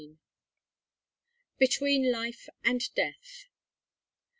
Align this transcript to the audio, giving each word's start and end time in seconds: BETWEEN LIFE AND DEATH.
BETWEEN 1.59 2.11
LIFE 2.11 2.49
AND 2.63 2.91
DEATH. 2.95 3.45